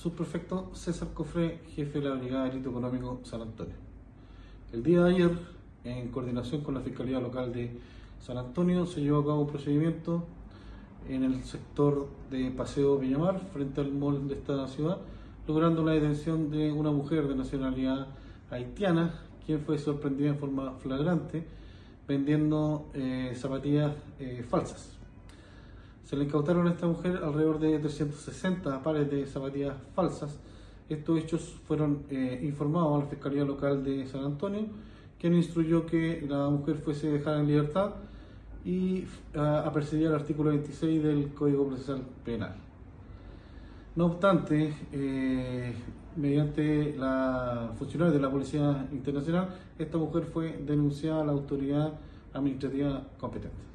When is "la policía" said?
48.20-48.88